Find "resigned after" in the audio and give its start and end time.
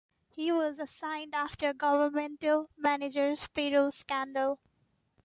0.79-1.73